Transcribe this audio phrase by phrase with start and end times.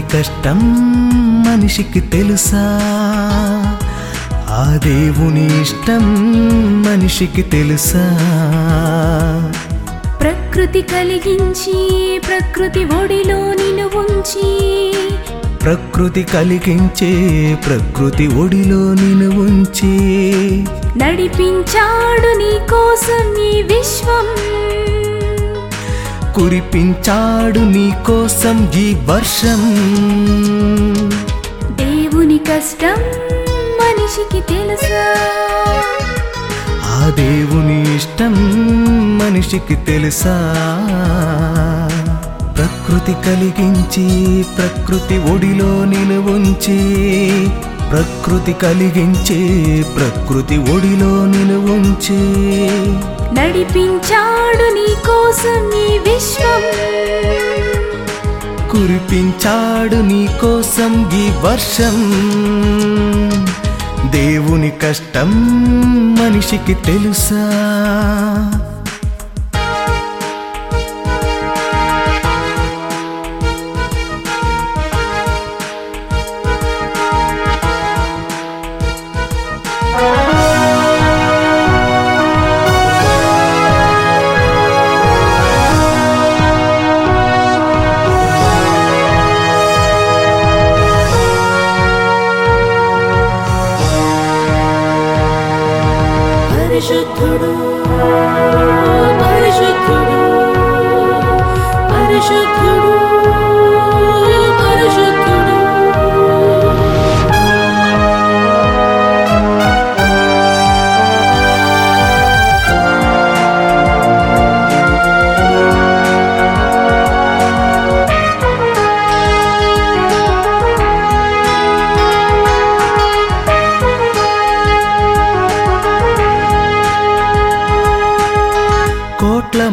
[0.00, 0.58] కష్టం
[1.42, 2.80] మనిషికి తెలుసా?
[4.50, 6.02] ఆ దేవుని ఇష్టం
[6.82, 8.18] మనిషికి తెలుసా?
[10.20, 11.74] ప్రకృతి కలిగించి
[12.28, 13.38] ప్రకృతి ఒడిలో
[13.98, 14.68] ఉంచి.
[15.62, 19.98] ప్రకృతి కలిగించే ప్రకృతి ఒడిలో నిన్ను ఉంచి.
[20.96, 24.48] నడిపించాడు నీ కోసం ఈ విశ్వం.
[26.38, 29.60] కురిపించాడు నీ కోసం ఈ వర్షం.
[31.76, 32.98] దేవుని కష్టం
[33.80, 35.02] మనిషికి తెలుసా?
[36.86, 38.34] ఆ దేవుని ఇష్టం
[39.18, 40.36] మనిషికి తెలుసా?
[42.56, 44.06] ప్రకృతి కలిగించి
[44.56, 45.72] ప్రకృతి ఒడిలో
[46.34, 46.78] ఉంచి
[47.90, 49.40] ప్రకృతి కలిగించే
[49.96, 51.12] ప్రకృతి ఒడిలో
[51.74, 52.20] ఉంచి
[53.32, 56.62] నడిపించాడు నీ కోసం ఈ విశ్వం.
[58.70, 61.96] కురిపించాడు నీ కోసం ఈ వర్షం.
[64.10, 65.30] దేవుని కష్టం
[66.14, 67.52] మనిషికి తెలుసా?
[97.07, 97.51] పరిశుద్ధుడు
[99.19, 100.17] పరిశుద్ధుడు
[101.91, 103.06] పరిశుద్ధుడు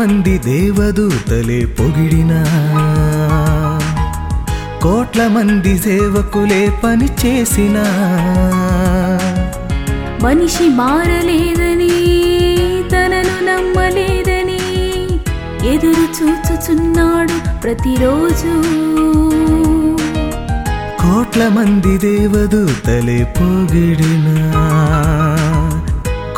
[0.00, 2.44] మంది దేవదూతలే పొగిడినా.
[4.82, 7.84] కోట్ల మంది సేవకులే పని చేసినా.
[10.22, 11.90] మనిషి మారలేదని
[12.92, 14.60] తనను నమ్మలేదని
[15.74, 18.52] ఎదురు చూచుచున్నాడు ప్రతిరోజు.
[21.02, 24.36] కోట్ల మంది దేవదూతలే పొగిడినా.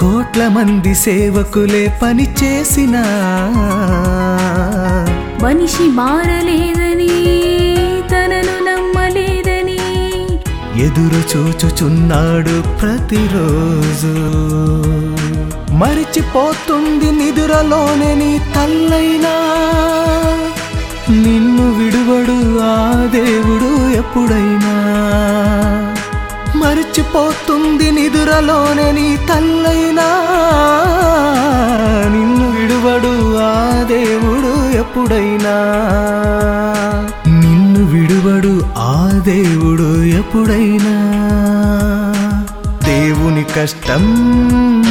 [0.03, 3.03] కోట్ల మంది సేవకులే పని చేసినా.
[5.43, 7.09] మనిషి మారలేదని
[8.11, 9.79] తనను నమ్మలేదని
[10.83, 14.15] ఎదురు చూచుచున్నాడు ప్రతిరోజు.
[15.75, 19.35] మరిచిపోతుంది నిదురలోనే నీ తల్లైనా.
[21.11, 24.89] నిన్ను విడువడు ఆ దేవుడు ఎప్పుడైనా.
[26.57, 29.92] మరిచిపోతుంది నిదురలోనే నీ తల్లైనా.
[43.23, 44.03] దేవుని కష్టం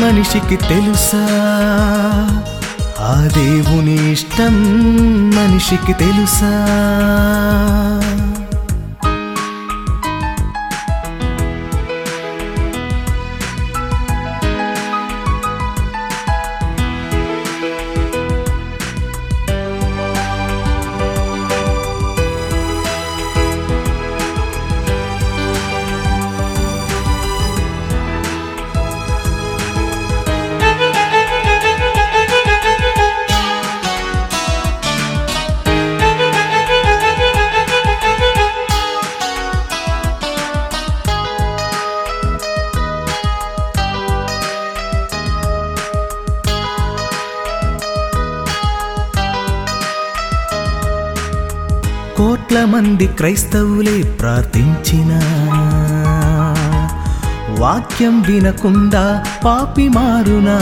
[0.01, 1.23] మనిషికి తెలుసా?
[2.99, 4.53] ఆ దేవుని ఇష్టం
[5.35, 6.53] మనిషికి తెలుసా?
[52.21, 55.21] కోట్ల మంది క్రైస్తవులే ప్రార్థించిన.
[57.59, 60.59] వాక్యం వినకుండా పాపి మారునా.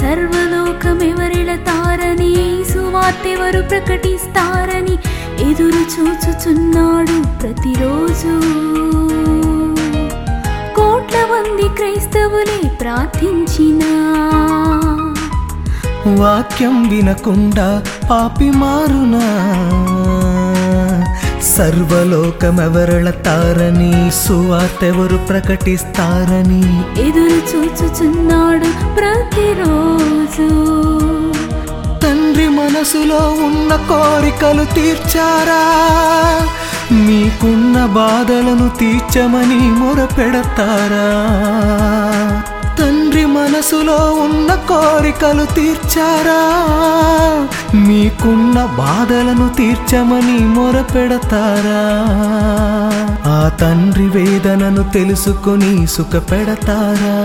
[0.00, 4.98] సర్వలోకమెవరిళతారని సువార్తెవరు ప్రకటిస్తారని
[5.50, 8.42] ఎదురు చూచుచున్నాడు ప్రతిరోజు.
[10.76, 14.10] కోట్ల మంది క్రైస్తవులే ప్రార్థించినా.
[16.06, 19.54] వాక్యం వినకుండా పాపి మారునా.
[21.42, 26.82] సర్వలోకమెవరళతారని సువార్తెవరు ప్రకటిస్తారని.
[27.08, 30.48] ఎదురు చూచుచున్నాడు ప్రతిరోజు.
[31.98, 35.90] తండ్రి మనసులో ఉన్న కోరికలు తీర్చారా?
[36.92, 41.34] మీకున్న బాధలను తీర్చమని మొరపెడతారా?
[43.44, 46.40] మనసులో ఉన్న కోరికలు తీర్చారా?
[47.74, 51.82] మీకున్న బాధలను తీర్చమని మొరపెడతారా?
[53.30, 57.16] ఆ తండ్రి వేదనను తెలుసుకొని సుఖపెడతారా?